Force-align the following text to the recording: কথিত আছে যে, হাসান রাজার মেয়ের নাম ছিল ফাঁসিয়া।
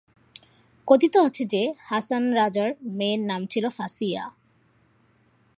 কথিত 0.87 1.15
আছে 1.17 1.43
যে, 1.45 1.73
হাসান 1.79 2.23
রাজার 2.33 2.69
মেয়ের 2.97 3.19
নাম 3.19 3.41
ছিল 3.45 3.65
ফাঁসিয়া। 3.69 4.23